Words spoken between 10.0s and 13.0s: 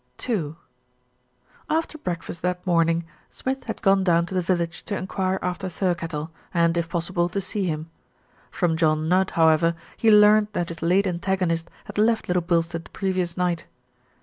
learned that his late antagonist had left Little Bilstead the